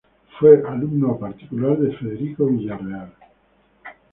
[0.39, 3.13] Fue alumno particular de Federico Villarreal.